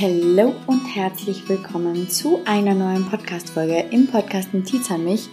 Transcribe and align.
Hallo 0.00 0.54
und 0.68 0.84
herzlich 0.94 1.48
willkommen 1.48 2.08
zu 2.08 2.40
einer 2.44 2.72
neuen 2.72 3.10
Podcast-Folge 3.10 3.86
im 3.90 4.06
Podcast 4.06 4.54
Notiz 4.54 4.92
an 4.92 5.02
mich. 5.02 5.28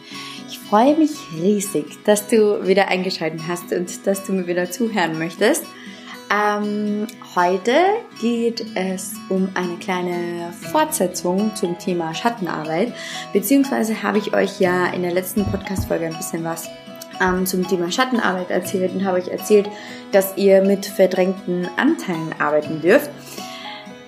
Ich 0.50 0.58
freue 0.58 0.98
mich 0.98 1.12
riesig, 1.40 1.86
dass 2.04 2.28
du 2.28 2.66
wieder 2.66 2.88
eingeschaltet 2.88 3.42
hast 3.48 3.72
und 3.72 4.08
dass 4.08 4.24
du 4.24 4.34
mir 4.34 4.48
wieder 4.48 4.72
zuhören 4.72 5.20
möchtest. 5.20 5.66
Ähm, 6.34 7.06
heute 7.36 7.76
geht 8.20 8.66
es 8.74 9.14
um 9.30 9.50
eine 9.54 9.78
kleine 9.78 10.52
Fortsetzung 10.72 11.56
zum 11.56 11.78
Thema 11.78 12.16
Schattenarbeit, 12.16 12.92
beziehungsweise 13.34 14.02
habe 14.02 14.18
ich 14.18 14.34
euch 14.34 14.60
ja 14.60 14.88
in 14.88 15.04
der 15.04 15.14
letzten 15.14 15.46
Podcast-Folge 15.46 16.08
ein 16.08 16.18
bisschen 16.18 16.44
was 16.44 16.68
ähm, 17.22 17.46
zum 17.46 17.68
Thema 17.68 17.92
Schattenarbeit 17.92 18.50
erzählt 18.50 18.96
und 18.96 19.06
habe 19.06 19.20
euch 19.20 19.28
erzählt, 19.28 19.70
dass 20.12 20.36
ihr 20.38 20.64
mit 20.64 20.88
verdrängten 20.88 21.68
Anteilen 21.78 22.34
arbeiten 22.40 22.82
dürft. 22.82 23.12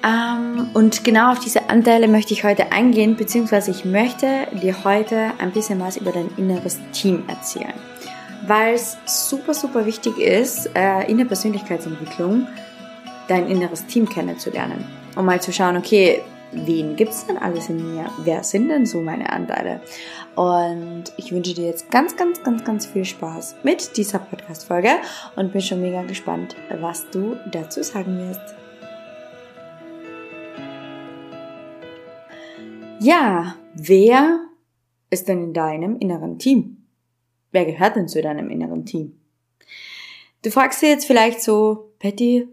Ähm, 0.03 0.69
und 0.73 1.03
genau 1.03 1.31
auf 1.31 1.39
diese 1.39 1.69
Anteile 1.69 2.07
möchte 2.07 2.33
ich 2.33 2.43
heute 2.43 2.71
eingehen, 2.71 3.15
beziehungsweise 3.15 3.71
ich 3.71 3.85
möchte 3.85 4.47
dir 4.61 4.83
heute 4.83 5.31
ein 5.39 5.51
bisschen 5.51 5.79
was 5.79 5.97
über 5.97 6.11
dein 6.11 6.29
inneres 6.37 6.79
Team 6.91 7.23
erzählen. 7.27 7.73
Weil 8.45 8.75
es 8.75 8.97
super, 9.05 9.53
super 9.53 9.85
wichtig 9.85 10.17
ist, 10.19 10.69
äh, 10.75 11.09
in 11.09 11.17
der 11.17 11.25
Persönlichkeitsentwicklung 11.25 12.47
dein 13.27 13.47
inneres 13.47 13.85
Team 13.87 14.07
kennenzulernen. 14.07 14.85
Um 15.15 15.25
mal 15.25 15.41
zu 15.41 15.51
schauen, 15.51 15.75
okay, 15.77 16.21
wen 16.51 16.95
gibt 16.95 17.11
es 17.11 17.25
denn 17.25 17.37
alles 17.37 17.67
in 17.69 17.95
mir? 17.95 18.05
Wer 18.23 18.43
sind 18.43 18.69
denn 18.69 18.85
so 18.85 19.01
meine 19.01 19.29
Anteile? 19.31 19.81
Und 20.35 21.05
ich 21.17 21.31
wünsche 21.31 21.55
dir 21.55 21.65
jetzt 21.65 21.89
ganz, 21.89 22.15
ganz, 22.15 22.43
ganz, 22.43 22.63
ganz 22.63 22.85
viel 22.85 23.03
Spaß 23.03 23.55
mit 23.63 23.97
dieser 23.97 24.19
Podcast-Folge 24.19 24.91
und 25.35 25.51
bin 25.51 25.61
schon 25.61 25.81
mega 25.81 26.03
gespannt, 26.03 26.55
was 26.79 27.09
du 27.09 27.37
dazu 27.51 27.81
sagen 27.81 28.19
wirst. 28.19 28.66
Ja, 32.99 33.55
wer 33.75 34.39
ist 35.11 35.27
denn 35.27 35.43
in 35.43 35.53
deinem 35.53 35.99
inneren 35.99 36.39
Team? 36.39 36.77
Wer 37.51 37.65
gehört 37.65 37.95
denn 37.95 38.07
zu 38.07 38.21
deinem 38.23 38.49
inneren 38.49 38.85
Team? 38.85 39.19
Du 40.41 40.49
fragst 40.49 40.81
dir 40.81 40.89
jetzt 40.89 41.05
vielleicht 41.05 41.41
so, 41.41 41.91
Patty, 41.99 42.47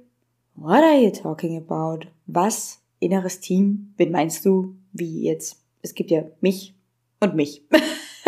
what 0.55 0.83
are 0.83 1.00
you 1.00 1.11
talking 1.11 1.56
about? 1.56 2.06
Was? 2.27 2.81
Inneres 3.00 3.41
Team? 3.41 3.95
Wen 3.97 4.11
meinst 4.11 4.45
du? 4.45 4.77
Wie 4.92 5.22
jetzt? 5.22 5.62
Es 5.81 5.95
gibt 5.95 6.11
ja 6.11 6.25
mich 6.42 6.75
und 7.20 7.34
mich. 7.34 7.62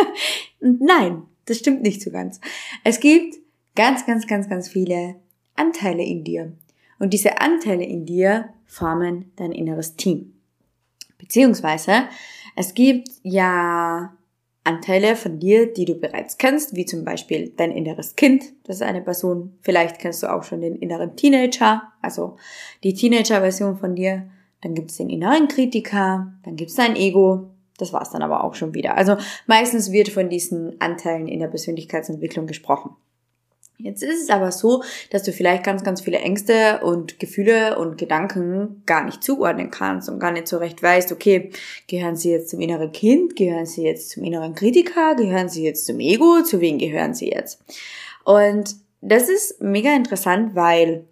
Nein, 0.61 1.23
das 1.45 1.59
stimmt 1.59 1.83
nicht 1.83 2.01
so 2.01 2.11
ganz. 2.11 2.41
Es 2.83 2.99
gibt 2.99 3.37
ganz, 3.75 4.07
ganz, 4.07 4.27
ganz, 4.27 4.49
ganz 4.49 4.69
viele 4.69 5.17
Anteile 5.55 6.03
in 6.03 6.25
dir. 6.25 6.53
Und 6.99 7.13
diese 7.13 7.43
Anteile 7.43 7.85
in 7.85 8.07
dir 8.07 8.49
formen 8.65 9.33
dein 9.37 9.53
inneres 9.53 9.97
Team. 9.97 10.33
Beziehungsweise 11.19 12.05
es 12.57 12.75
gibt 12.75 13.09
ja 13.23 14.13
Anteile 14.67 15.15
von 15.15 15.39
dir, 15.39 15.73
die 15.73 15.85
du 15.85 15.95
bereits 15.95 16.39
kennst, 16.39 16.75
wie 16.75 16.85
zum 16.85 17.05
Beispiel 17.05 17.53
dein 17.57 17.71
inneres 17.71 18.17
Kind, 18.17 18.45
das 18.65 18.77
ist 18.77 18.83
eine 18.83 19.01
Person. 19.01 19.57
Vielleicht 19.63 20.01
kennst 20.01 20.23
du 20.23 20.33
auch 20.33 20.43
schon 20.43 20.61
den 20.61 20.75
inneren 20.77 21.15
Teenager, 21.15 21.83
also 22.03 22.37
die 22.83 22.95
Teenager-Version 22.95 23.77
von 23.77 23.95
dir. 23.95 24.29
Dann 24.63 24.75
gibt 24.75 24.91
es 24.91 24.97
den 24.97 25.11
inneren 25.11 25.47
Kritiker, 25.47 26.33
dann 26.43 26.57
gibt 26.57 26.71
es 26.71 26.77
dein 26.77 26.97
Ego. 26.97 27.51
Das 27.79 27.93
war's 27.93 28.11
dann 28.11 28.23
aber 28.23 28.43
auch 28.43 28.55
schon 28.55 28.75
wieder. 28.75 28.97
Also 28.97 29.17
meistens 29.47 29.93
wird 29.93 30.09
von 30.09 30.29
diesen 30.29 30.81
Anteilen 30.81 31.29
in 31.29 31.41
der 31.41 31.49
Persönlichkeitsentwicklung 31.49 32.47
gesprochen. 32.47 32.97
Jetzt 33.79 34.03
ist 34.03 34.23
es 34.23 34.31
aber 34.31 34.53
so, 34.53 34.83
dass 35.11 35.23
du 35.23 35.33
vielleicht 35.33 35.63
ganz, 35.63 35.85
ganz 35.85 36.01
viele 36.01 36.19
Ängste 36.19 36.81
und 36.83 37.19
Gefühle 37.19 37.79
und 37.79 37.99
Gedanken 37.99 38.83
gar 38.87 39.05
nicht 39.05 39.23
zuordnen 39.23 39.71
kannst 39.71 40.09
und 40.09 40.19
gar 40.19 40.33
nicht 40.33 40.49
so 40.49 40.57
recht 40.57 40.83
weißt, 40.83 41.13
okay, 41.13 41.51
gehören 41.87 42.17
sie 42.17 42.31
jetzt 42.31 42.49
zum 42.49 42.61
inneren 42.61 42.93
Kind, 42.93 43.37
gehören 43.37 43.67
sie 43.67 43.83
jetzt 43.83 44.11
zum 44.11 44.25
inneren 44.25 44.55
Kritiker, 44.55 45.15
gehören 45.15 45.51
sie 45.51 45.65
jetzt 45.65 45.85
zum 45.85 46.01
Ego, 46.01 46.43
zu 46.43 46.61
wem 46.61 46.79
gehören 46.79 47.13
sie 47.13 47.31
jetzt? 47.31 47.63
Und 48.25 48.77
das 49.03 49.29
ist 49.29 49.61
mega 49.61 49.95
interessant, 49.95 50.55
weil 50.55 51.05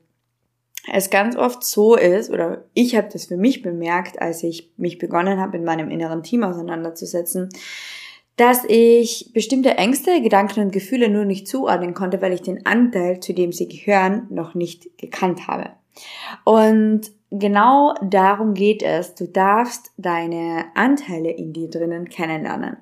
es 0.92 1.10
ganz 1.10 1.36
oft 1.36 1.64
so 1.64 1.96
ist, 1.96 2.30
oder 2.30 2.64
ich 2.72 2.96
habe 2.96 3.08
das 3.12 3.26
für 3.26 3.36
mich 3.36 3.62
bemerkt, 3.62 4.20
als 4.20 4.42
ich 4.42 4.70
mich 4.76 4.98
begonnen 4.98 5.38
habe, 5.38 5.58
mit 5.58 5.66
meinem 5.66 5.90
inneren 5.90 6.22
Team 6.22 6.44
auseinanderzusetzen, 6.44 7.50
dass 8.36 8.64
ich 8.66 9.30
bestimmte 9.32 9.76
Ängste, 9.76 10.20
Gedanken 10.20 10.60
und 10.60 10.72
Gefühle 10.72 11.08
nur 11.08 11.24
nicht 11.24 11.46
zuordnen 11.46 11.94
konnte, 11.94 12.20
weil 12.20 12.32
ich 12.32 12.42
den 12.42 12.66
Anteil, 12.66 13.20
zu 13.20 13.32
dem 13.32 13.52
sie 13.52 13.68
gehören, 13.68 14.26
noch 14.30 14.54
nicht 14.54 14.98
gekannt 14.98 15.46
habe. 15.46 15.70
Und 16.44 17.02
genau 17.30 17.94
darum 18.02 18.54
geht 18.54 18.82
es. 18.82 19.14
Du 19.14 19.28
darfst 19.28 19.92
deine 19.96 20.66
Anteile 20.74 21.30
in 21.30 21.52
dir 21.52 21.68
drinnen 21.68 22.08
kennenlernen. 22.08 22.78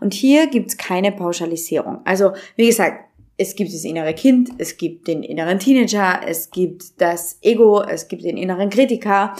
Und 0.00 0.14
hier 0.14 0.46
gibt's 0.48 0.76
keine 0.76 1.12
Pauschalisierung. 1.12 2.00
Also, 2.04 2.32
wie 2.56 2.66
gesagt, 2.66 3.06
es 3.38 3.56
gibt 3.56 3.72
das 3.72 3.84
innere 3.84 4.12
Kind, 4.12 4.50
es 4.58 4.76
gibt 4.76 5.08
den 5.08 5.22
inneren 5.22 5.58
Teenager, 5.58 6.20
es 6.26 6.50
gibt 6.50 7.00
das 7.00 7.38
Ego, 7.40 7.80
es 7.82 8.08
gibt 8.08 8.22
den 8.24 8.36
inneren 8.36 8.68
Kritiker. 8.68 9.34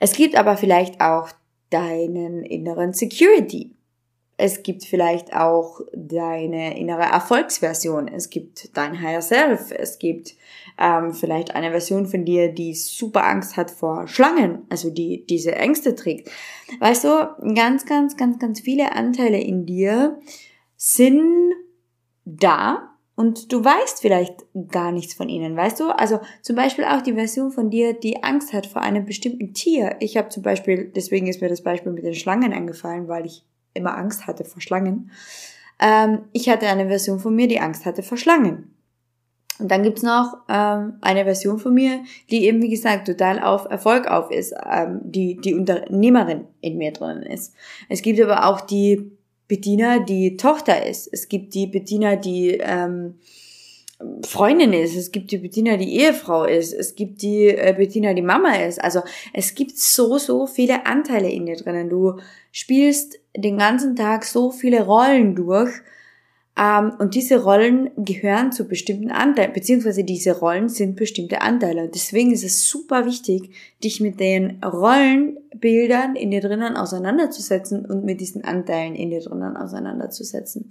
Es 0.00 0.14
gibt 0.14 0.36
aber 0.36 0.56
vielleicht 0.56 1.02
auch 1.02 1.28
deinen 1.68 2.44
inneren 2.44 2.94
Security. 2.94 3.74
Es 4.44 4.64
gibt 4.64 4.84
vielleicht 4.84 5.32
auch 5.36 5.82
deine 5.94 6.76
innere 6.76 7.02
Erfolgsversion. 7.02 8.08
Es 8.08 8.28
gibt 8.28 8.76
dein 8.76 9.00
Higher 9.00 9.22
Self. 9.22 9.70
Es 9.70 10.00
gibt 10.00 10.34
ähm, 10.80 11.14
vielleicht 11.14 11.54
eine 11.54 11.70
Version 11.70 12.06
von 12.06 12.24
dir, 12.24 12.52
die 12.52 12.74
super 12.74 13.24
Angst 13.24 13.56
hat 13.56 13.70
vor 13.70 14.08
Schlangen, 14.08 14.66
also 14.68 14.90
die 14.90 15.24
diese 15.26 15.54
Ängste 15.54 15.94
trägt. 15.94 16.28
Weißt 16.80 17.04
du, 17.04 17.54
ganz, 17.54 17.86
ganz, 17.86 18.16
ganz, 18.16 18.40
ganz 18.40 18.58
viele 18.58 18.96
Anteile 18.96 19.40
in 19.40 19.64
dir 19.64 20.18
sind 20.76 21.52
da 22.24 22.96
und 23.14 23.52
du 23.52 23.64
weißt 23.64 24.00
vielleicht 24.00 24.44
gar 24.72 24.90
nichts 24.90 25.14
von 25.14 25.28
ihnen, 25.28 25.56
weißt 25.56 25.78
du? 25.78 25.96
Also 25.96 26.18
zum 26.40 26.56
Beispiel 26.56 26.84
auch 26.84 27.02
die 27.02 27.14
Version 27.14 27.52
von 27.52 27.70
dir, 27.70 27.92
die 27.92 28.24
Angst 28.24 28.52
hat 28.52 28.66
vor 28.66 28.82
einem 28.82 29.04
bestimmten 29.04 29.54
Tier. 29.54 29.94
Ich 30.00 30.16
habe 30.16 30.30
zum 30.30 30.42
Beispiel, 30.42 30.90
deswegen 30.96 31.28
ist 31.28 31.40
mir 31.40 31.48
das 31.48 31.62
Beispiel 31.62 31.92
mit 31.92 32.02
den 32.02 32.16
Schlangen 32.16 32.52
angefallen, 32.52 33.06
weil 33.06 33.24
ich 33.26 33.44
immer 33.74 33.96
Angst 33.96 34.26
hatte 34.26 34.44
vor 34.44 34.60
Schlangen. 34.60 35.10
Ähm, 35.80 36.20
ich 36.32 36.48
hatte 36.48 36.66
eine 36.68 36.86
Version 36.86 37.20
von 37.20 37.34
mir, 37.34 37.48
die 37.48 37.60
Angst 37.60 37.84
hatte 37.84 38.02
vor 38.02 38.18
Schlangen. 38.18 38.74
Und 39.58 39.70
dann 39.70 39.82
gibt's 39.82 40.02
noch 40.02 40.38
ähm, 40.48 40.94
eine 41.02 41.24
Version 41.24 41.58
von 41.58 41.74
mir, 41.74 42.02
die 42.30 42.46
eben, 42.46 42.62
wie 42.62 42.70
gesagt, 42.70 43.06
total 43.06 43.40
auf 43.40 43.66
Erfolg 43.70 44.08
auf 44.08 44.30
ist, 44.30 44.54
ähm, 44.68 45.00
die 45.04 45.36
die 45.36 45.54
Unternehmerin 45.54 46.46
in 46.60 46.78
mir 46.78 46.92
drinnen 46.92 47.22
ist. 47.22 47.54
Es 47.88 48.02
gibt 48.02 48.20
aber 48.20 48.46
auch 48.46 48.60
die 48.60 49.12
Bediener, 49.48 50.00
die 50.00 50.36
Tochter 50.36 50.86
ist. 50.86 51.08
Es 51.12 51.28
gibt 51.28 51.54
die 51.54 51.66
Bediener, 51.66 52.16
die 52.16 52.58
ähm, 52.60 53.18
Freundin 54.24 54.72
ist, 54.72 54.96
es 54.96 55.12
gibt 55.12 55.30
die 55.30 55.38
Bettina, 55.38 55.76
die 55.76 55.96
Ehefrau 55.96 56.44
ist, 56.44 56.72
es 56.72 56.94
gibt 56.94 57.22
die 57.22 57.48
äh, 57.48 57.74
Bettina, 57.76 58.14
die 58.14 58.22
Mama 58.22 58.54
ist. 58.54 58.82
Also 58.82 59.00
es 59.32 59.54
gibt 59.54 59.78
so, 59.78 60.18
so 60.18 60.46
viele 60.46 60.86
Anteile 60.86 61.30
in 61.30 61.46
dir 61.46 61.56
drinnen. 61.56 61.88
Du 61.88 62.18
spielst 62.50 63.18
den 63.36 63.58
ganzen 63.58 63.96
Tag 63.96 64.24
so 64.24 64.50
viele 64.50 64.84
Rollen 64.84 65.34
durch 65.34 65.72
und 66.54 67.14
diese 67.14 67.42
Rollen 67.42 67.90
gehören 67.96 68.52
zu 68.52 68.68
bestimmten 68.68 69.10
Anteilen, 69.10 69.54
beziehungsweise 69.54 70.04
diese 70.04 70.38
Rollen 70.38 70.68
sind 70.68 70.96
bestimmte 70.96 71.40
Anteile. 71.40 71.88
Deswegen 71.88 72.30
ist 72.30 72.44
es 72.44 72.68
super 72.68 73.06
wichtig, 73.06 73.50
dich 73.82 74.02
mit 74.02 74.20
den 74.20 74.62
Rollenbildern 74.62 76.14
in 76.14 76.30
dir 76.30 76.42
drinnen 76.42 76.76
auseinanderzusetzen 76.76 77.86
und 77.86 78.04
mit 78.04 78.20
diesen 78.20 78.44
Anteilen 78.44 78.94
in 78.94 79.08
dir 79.08 79.20
drinnen 79.20 79.56
auseinanderzusetzen. 79.56 80.70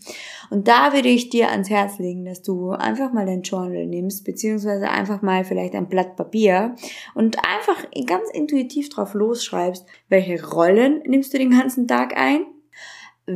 Und 0.51 0.67
da 0.67 0.93
würde 0.93 1.09
ich 1.09 1.29
dir 1.29 1.49
ans 1.49 1.71
Herz 1.71 1.97
legen, 1.97 2.25
dass 2.25 2.43
du 2.43 2.69
einfach 2.69 3.11
mal 3.11 3.25
dein 3.25 3.41
Journal 3.41 3.87
nimmst, 3.87 4.23
beziehungsweise 4.23 4.87
einfach 4.87 5.23
mal 5.23 5.43
vielleicht 5.45 5.73
ein 5.73 5.89
Blatt 5.89 6.15
Papier 6.15 6.75
und 7.15 7.37
einfach 7.39 7.89
ganz 8.05 8.29
intuitiv 8.31 8.89
drauf 8.89 9.15
losschreibst, 9.15 9.83
welche 10.09 10.47
Rollen 10.47 11.01
nimmst 11.07 11.34
du 11.34 11.39
den 11.39 11.49
ganzen 11.49 11.87
Tag 11.87 12.16
ein 12.16 12.45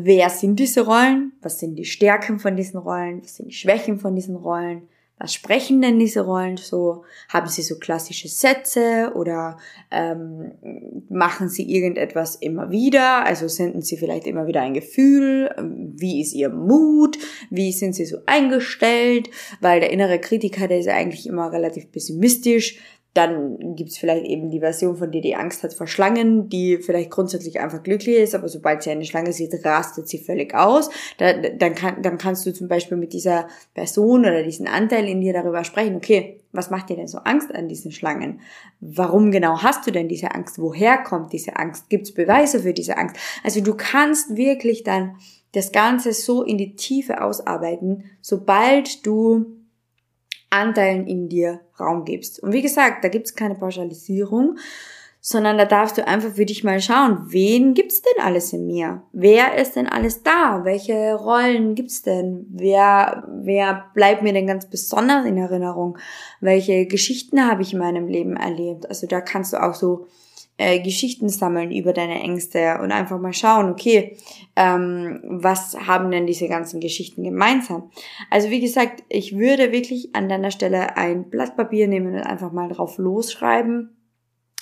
wer 0.04 0.30
sind 0.30 0.60
diese 0.60 0.82
Rollen, 0.82 1.34
was 1.42 1.60
sind 1.60 1.76
die 1.76 1.86
Stärken 1.86 2.40
von 2.40 2.56
diesen 2.56 2.80
Rollen, 2.80 3.24
was 3.24 3.36
sind 3.38 3.50
die 3.50 3.56
Schwächen 3.56 4.00
von 4.00 4.16
diesen 4.16 4.36
Rollen, 4.36 4.88
was 5.18 5.34
sprechen 5.34 5.82
denn 5.82 5.98
diese 5.98 6.22
Rollen 6.22 6.58
so? 6.58 7.06
Haben 7.30 7.48
sie 7.48 7.62
so 7.62 7.80
klassische 7.80 8.28
Sätze 8.28 9.14
oder 9.16 9.58
ähm, 9.90 10.52
machen 11.08 11.48
sie 11.48 11.72
irgendetwas 11.72 12.36
immer 12.36 12.70
wieder? 12.70 13.24
Also 13.24 13.48
senden 13.48 13.82
sie 13.82 13.96
vielleicht 13.96 14.28
immer 14.28 14.46
wieder 14.46 14.62
ein 14.62 14.74
Gefühl? 14.74 15.50
Wie 15.58 16.20
ist 16.20 16.34
ihr 16.34 16.50
Mut? 16.50 17.18
Wie 17.50 17.72
sind 17.72 17.96
sie 17.96 18.06
so 18.06 18.18
eingestellt? 18.26 19.30
Weil 19.62 19.80
der 19.80 19.92
innere 19.92 20.20
Kritiker, 20.20 20.68
der 20.68 20.80
ist 20.80 20.88
ja 20.88 20.96
eigentlich 20.96 21.28
immer 21.28 21.50
relativ 21.50 21.90
pessimistisch 21.94 22.78
dann 23.16 23.76
gibt's 23.78 23.98
vielleicht 23.98 24.26
eben 24.26 24.50
die 24.50 24.60
Version 24.60 24.98
von 24.98 25.10
dir, 25.10 25.22
die 25.22 25.38
Angst 25.38 25.64
hat 25.64 25.74
vor 25.74 25.88
Schlangen, 25.88 26.50
die 26.50 26.78
vielleicht 26.80 27.10
grundsätzlich 27.12 27.62
einfach 27.62 27.82
glücklich 27.82 28.18
ist, 28.18 28.36
aber 28.36 28.50
sobald 28.50 28.84
sie 28.84 28.92
eine 28.92 29.06
Schlange 29.06 29.32
sieht, 29.32 29.54
rastet 29.64 30.10
sie 30.10 30.18
völlig 30.18 30.54
aus. 30.54 30.90
Da, 31.18 31.32
dann, 31.34 31.76
kann, 31.76 32.02
dann 32.02 32.18
kannst 32.18 32.46
du 32.46 32.54
zum 32.54 32.68
Beispiel 32.68 32.98
mit 32.98 33.14
dieser 33.14 33.48
Person 33.74 34.22
oder 34.22 34.44
diesen 34.44 34.68
Anteil 34.68 35.08
in 35.08 35.22
dir 35.22 35.32
darüber 35.32 35.64
sprechen, 35.64 35.96
okay, 35.96 36.42
was 36.52 36.70
macht 36.70 36.90
dir 36.90 36.98
denn 36.98 37.08
so 37.08 37.20
Angst 37.20 37.56
an 37.56 37.70
diesen 37.70 37.94
Schlangen? 37.94 38.42
Warum 38.82 39.32
genau 39.32 39.64
hast 39.64 39.88
du 39.88 39.92
denn 39.92 40.10
diese 40.10 40.36
Angst? 40.36 40.60
Woher 40.60 40.98
kommt 40.98 41.32
diese 41.32 41.56
Angst? 41.56 41.90
Gibt's 41.90 42.14
Beweise 42.14 42.60
für 42.60 42.74
diese 42.74 42.98
Angst? 42.98 43.16
Also 43.46 43.62
du 43.62 43.76
kannst 43.76 44.36
wirklich 44.36 44.84
dann 44.84 45.16
das 45.54 45.72
Ganze 45.72 46.12
so 46.12 46.44
in 46.44 46.58
die 46.58 46.76
Tiefe 46.76 47.22
ausarbeiten, 47.22 48.12
sobald 48.20 49.06
du 49.06 49.56
Anteilen 50.50 51.08
in 51.08 51.30
dir 51.30 51.62
Raum 51.80 52.06
gibst. 52.06 52.42
Und 52.42 52.54
wie 52.54 52.62
gesagt, 52.62 53.04
da 53.04 53.10
gibt's 53.10 53.36
keine 53.36 53.56
Pauschalisierung, 53.56 54.58
sondern 55.28 55.58
da 55.58 55.66
darfst 55.66 55.98
du 55.98 56.08
einfach 56.08 56.34
für 56.34 56.46
dich 56.46 56.64
mal 56.64 56.80
schauen, 56.80 57.26
wen 57.30 57.74
gibt's 57.74 58.04
denn 58.04 58.24
alles 58.24 58.54
in 58.54 58.68
mir? 58.68 59.02
Wer 59.12 59.56
ist 59.56 59.76
denn 59.76 59.88
alles 59.88 60.22
da? 60.22 60.62
Welche 60.66 61.16
Rollen 61.16 61.74
gibt's 61.74 62.04
denn? 62.04 62.46
Wer, 62.52 63.28
wer 63.42 63.86
bleibt 63.96 64.22
mir 64.22 64.34
denn 64.34 64.46
ganz 64.46 64.70
besonders 64.70 65.26
in 65.26 65.38
Erinnerung? 65.40 65.98
Welche 66.42 66.86
Geschichten 66.86 67.44
habe 67.44 67.64
ich 67.64 67.74
in 67.74 67.80
meinem 67.80 68.08
Leben 68.08 68.38
erlebt? 68.38 68.88
Also 68.88 69.08
da 69.08 69.20
kannst 69.20 69.54
du 69.54 69.64
auch 69.64 69.74
so 69.74 70.06
äh, 70.58 70.80
Geschichten 70.80 71.30
sammeln 71.30 71.72
über 71.72 71.94
deine 71.94 72.22
Ängste 72.22 72.80
und 72.82 72.92
einfach 72.92 73.20
mal 73.20 73.34
schauen, 73.34 73.70
okay, 73.70 74.18
ähm, 74.56 75.22
was 75.26 75.78
haben 75.78 76.12
denn 76.12 76.28
diese 76.28 76.48
ganzen 76.48 76.80
Geschichten 76.80 77.24
gemeinsam? 77.24 77.92
Also 78.30 78.50
wie 78.50 78.62
gesagt, 78.62 79.04
ich 79.10 79.38
würde 79.38 79.72
wirklich 79.72 80.16
an 80.16 80.30
deiner 80.30 80.52
Stelle 80.52 80.96
ein 80.98 81.30
Blatt 81.30 81.58
Papier 81.58 81.88
nehmen 81.88 82.16
und 82.16 82.22
einfach 82.22 82.52
mal 82.52 82.70
drauf 82.70 82.98
losschreiben 82.98 83.96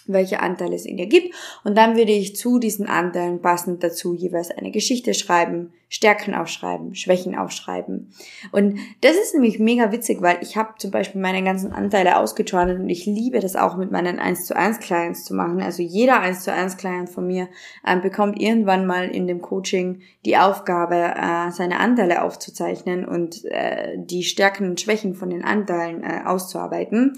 welche 0.08 0.40
Anteile 0.40 0.76
es 0.76 0.86
in 0.86 0.98
dir 0.98 1.08
gibt. 1.08 1.34
Und 1.64 1.78
dann 1.78 1.96
würde 1.96 2.12
ich 2.12 2.36
zu 2.36 2.60
diesen 2.60 2.88
Anteilen 2.88 3.42
passend 3.42 3.84
dazu 3.84 4.14
jeweils 4.14 4.52
eine 4.52 4.72
Geschichte 4.72 5.14
schreiben, 5.14 5.74
Stärken 5.94 6.34
aufschreiben, 6.34 6.96
Schwächen 6.96 7.38
aufschreiben. 7.38 8.12
Und 8.52 8.80
das 9.02 9.16
ist 9.16 9.36
nämlich 9.36 9.60
mega 9.60 9.92
witzig, 9.92 10.24
weil 10.24 10.40
ich 10.42 10.58
habe 10.58 10.74
zum 10.80 10.90
Beispiel 10.90 11.22
meine 11.22 11.44
ganzen 11.44 11.72
Anteile 11.72 12.18
ausgejournalt 12.18 12.80
und 12.80 12.90
ich 12.90 13.06
liebe 13.06 13.40
das 13.40 13.56
auch 13.56 13.78
mit 13.78 13.92
meinen 13.92 14.18
1 14.18 14.46
zu 14.46 14.56
1 14.56 14.80
Clients 14.80 15.24
zu 15.24 15.36
machen. 15.36 15.62
Also 15.62 15.84
jeder 15.84 16.20
1 16.20 16.44
zu 16.44 16.52
1 16.52 16.78
Client 16.78 17.12
von 17.12 17.28
mir 17.28 17.48
äh, 17.86 17.96
bekommt 18.00 18.42
irgendwann 18.42 18.88
mal 18.88 19.08
in 19.08 19.28
dem 19.28 19.42
Coaching 19.42 20.02
die 20.26 20.38
Aufgabe, 20.38 20.96
äh, 20.96 21.52
seine 21.52 21.80
Anteile 21.80 22.24
aufzuzeichnen 22.24 23.06
und 23.06 23.46
äh, 23.46 23.96
die 23.98 24.24
Stärken 24.24 24.72
und 24.72 24.82
Schwächen 24.82 25.14
von 25.14 25.30
den 25.30 25.44
Anteilen 25.44 26.04
äh, 26.04 26.22
auszuarbeiten. 26.26 27.14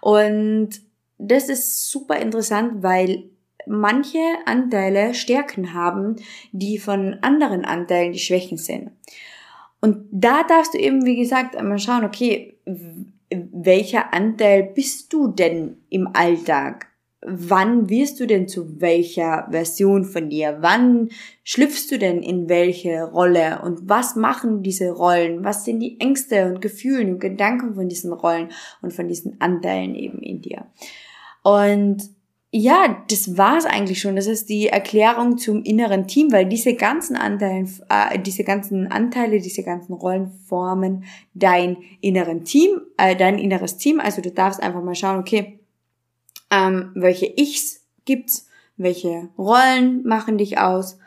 Und 0.00 0.80
das 1.20 1.48
ist 1.48 1.90
super 1.90 2.16
interessant, 2.16 2.82
weil 2.82 3.24
manche 3.66 4.18
Anteile 4.46 5.14
Stärken 5.14 5.74
haben, 5.74 6.16
die 6.52 6.78
von 6.78 7.18
anderen 7.22 7.64
Anteilen 7.64 8.12
die 8.12 8.18
Schwächen 8.18 8.58
sind. 8.58 8.90
Und 9.80 10.06
da 10.10 10.42
darfst 10.42 10.74
du 10.74 10.78
eben, 10.78 11.04
wie 11.04 11.16
gesagt, 11.16 11.56
einmal 11.56 11.78
schauen, 11.78 12.04
okay, 12.04 12.58
welcher 13.30 14.12
Anteil 14.12 14.64
bist 14.74 15.12
du 15.12 15.28
denn 15.28 15.78
im 15.88 16.08
Alltag? 16.12 16.88
Wann 17.22 17.90
wirst 17.90 18.18
du 18.18 18.26
denn 18.26 18.48
zu 18.48 18.80
welcher 18.80 19.46
Version 19.50 20.04
von 20.04 20.30
dir? 20.30 20.58
Wann 20.60 21.10
schlüpfst 21.44 21.90
du 21.90 21.98
denn 21.98 22.22
in 22.22 22.48
welche 22.48 23.04
Rolle? 23.04 23.60
Und 23.62 23.88
was 23.88 24.16
machen 24.16 24.62
diese 24.62 24.90
Rollen? 24.90 25.44
Was 25.44 25.66
sind 25.66 25.80
die 25.80 26.00
Ängste 26.00 26.46
und 26.46 26.62
Gefühle 26.62 27.06
und 27.06 27.18
Gedanken 27.20 27.74
von 27.74 27.88
diesen 27.88 28.12
Rollen 28.12 28.48
und 28.80 28.94
von 28.94 29.06
diesen 29.06 29.38
Anteilen 29.40 29.94
eben 29.94 30.20
in 30.22 30.40
dir? 30.40 30.66
Und 31.42 32.10
ja, 32.52 33.04
das 33.08 33.36
war's 33.36 33.64
eigentlich 33.64 34.00
schon. 34.00 34.16
Das 34.16 34.26
ist 34.26 34.48
die 34.48 34.68
Erklärung 34.68 35.38
zum 35.38 35.62
inneren 35.62 36.08
Team, 36.08 36.32
weil 36.32 36.46
diese 36.46 36.74
ganzen 36.74 37.14
Anteile, 37.16 37.68
äh, 37.88 38.18
diese 38.18 38.42
ganzen 38.42 38.90
Anteile, 38.90 39.40
diese 39.40 39.62
ganzen 39.62 39.92
Rollen 39.92 40.32
formen 40.48 41.04
dein 41.32 41.76
inneren 42.00 42.44
Team, 42.44 42.80
äh, 42.96 43.14
dein 43.14 43.38
inneres 43.38 43.76
Team. 43.76 44.00
Also 44.00 44.20
du 44.20 44.32
darfst 44.32 44.60
einfach 44.60 44.82
mal 44.82 44.96
schauen, 44.96 45.20
okay, 45.20 45.60
ähm, 46.50 46.90
welche 46.94 47.26
Ichs 47.26 47.86
gibt's, 48.04 48.48
welche 48.76 49.28
Rollen 49.38 50.02
machen 50.04 50.36
dich 50.36 50.58
aus 50.58 50.98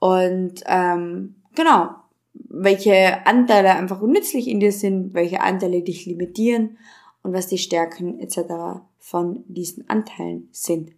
und 0.00 0.62
ähm, 0.66 1.36
genau, 1.54 1.90
welche 2.34 3.26
Anteile 3.26 3.74
einfach 3.74 4.02
nützlich 4.02 4.48
in 4.48 4.60
dir 4.60 4.72
sind, 4.72 5.14
welche 5.14 5.40
Anteile 5.40 5.82
dich 5.82 6.04
limitieren 6.04 6.76
und 7.22 7.32
was 7.32 7.46
die 7.46 7.58
Stärken 7.58 8.18
etc. 8.18 8.82
von 9.00 9.42
diesen 9.48 9.88
Anteilen 9.88 10.48
sind. 10.52 10.92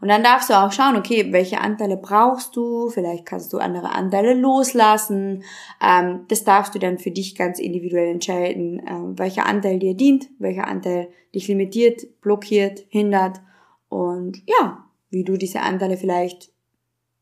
Und 0.00 0.08
dann 0.08 0.22
darfst 0.22 0.48
du 0.48 0.54
auch 0.54 0.72
schauen, 0.72 0.96
okay, 0.96 1.32
welche 1.32 1.60
Anteile 1.60 1.96
brauchst 1.96 2.56
du? 2.56 2.88
Vielleicht 2.88 3.26
kannst 3.26 3.52
du 3.52 3.58
andere 3.58 3.90
Anteile 3.90 4.34
loslassen. 4.34 5.44
Ähm, 5.82 6.24
das 6.28 6.44
darfst 6.44 6.74
du 6.74 6.78
dann 6.78 6.98
für 6.98 7.10
dich 7.10 7.36
ganz 7.36 7.58
individuell 7.58 8.08
entscheiden, 8.10 8.80
äh, 8.80 9.18
welcher 9.18 9.46
Anteil 9.46 9.78
dir 9.78 9.94
dient, 9.94 10.30
welcher 10.38 10.66
Anteil 10.66 11.08
dich 11.34 11.46
limitiert, 11.48 12.20
blockiert, 12.22 12.86
hindert 12.88 13.40
und 13.88 14.42
ja, 14.46 14.84
wie 15.10 15.24
du 15.24 15.36
diese 15.36 15.60
Anteile 15.60 15.96
vielleicht 15.96 16.50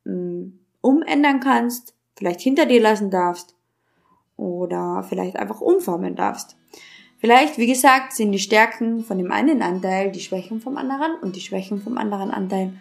mh, 0.05 0.15
mm, 0.15 0.59
umändern 0.81 1.41
kannst, 1.41 1.95
vielleicht 2.17 2.41
hinter 2.41 2.67
dir 2.67 2.81
lassen 2.81 3.11
darfst 3.11 3.57
oder 4.37 5.05
vielleicht 5.09 5.37
einfach 5.37 5.61
umformen 5.61 6.15
darfst. 6.15 6.57
Vielleicht, 7.21 7.59
wie 7.59 7.67
gesagt, 7.67 8.13
sind 8.13 8.31
die 8.33 8.39
Stärken 8.39 9.05
von 9.05 9.19
dem 9.19 9.33
einen 9.33 9.61
Anteil 9.61 10.13
die 10.13 10.21
Schwächen 10.21 10.61
vom 10.61 10.77
anderen 10.77 11.17
und 11.21 11.35
die 11.35 11.41
Schwächen 11.41 11.81
vom 11.81 11.99
anderen 11.99 12.31
Anteil 12.31 12.73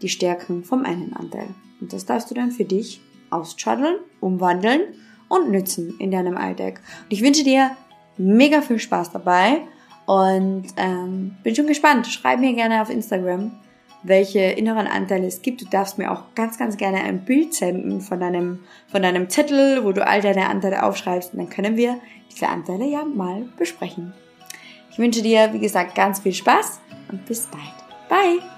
die 0.00 0.08
Stärken 0.08 0.64
vom 0.64 0.84
einen 0.84 1.12
Anteil. 1.14 1.48
Und 1.80 1.92
das 1.92 2.06
darfst 2.06 2.30
du 2.30 2.34
dann 2.34 2.50
für 2.50 2.64
dich 2.64 3.00
ausschaddeln, 3.30 3.96
umwandeln 4.20 4.80
und 5.28 5.50
nützen 5.50 5.94
in 5.98 6.10
deinem 6.10 6.36
Alltag. 6.36 6.80
Und 7.02 7.12
ich 7.12 7.22
wünsche 7.22 7.44
dir 7.44 7.76
mega 8.16 8.62
viel 8.62 8.78
Spaß 8.78 9.12
dabei 9.12 9.62
und 10.06 10.66
ähm, 10.76 11.36
bin 11.42 11.54
schon 11.54 11.66
gespannt. 11.66 12.06
Schreib 12.06 12.40
mir 12.40 12.54
gerne 12.54 12.80
auf 12.80 12.90
Instagram, 12.90 13.52
welche 14.04 14.40
inneren 14.40 14.86
Anteile 14.86 15.26
es 15.26 15.42
gibt. 15.42 15.62
Du 15.62 15.66
darfst 15.66 15.98
mir 15.98 16.12
auch 16.12 16.34
ganz, 16.34 16.58
ganz 16.58 16.76
gerne 16.76 17.02
ein 17.02 17.24
Bild 17.24 17.54
senden 17.54 18.00
von 18.00 18.20
deinem, 18.20 18.60
von 18.86 19.02
deinem 19.02 19.28
Zettel, 19.28 19.84
wo 19.84 19.92
du 19.92 20.06
all 20.06 20.20
deine 20.20 20.48
Anteile 20.48 20.84
aufschreibst. 20.84 21.32
Und 21.32 21.40
dann 21.40 21.50
können 21.50 21.76
wir 21.76 21.98
diese 22.30 22.48
Anteile 22.48 22.86
ja 22.86 23.04
mal 23.04 23.46
besprechen. 23.56 24.12
Ich 24.90 24.98
wünsche 24.98 25.22
dir, 25.22 25.52
wie 25.52 25.58
gesagt, 25.58 25.94
ganz 25.94 26.20
viel 26.20 26.34
Spaß 26.34 26.80
und 27.10 27.26
bis 27.26 27.48
bald. 27.48 27.64
Bye! 28.08 28.53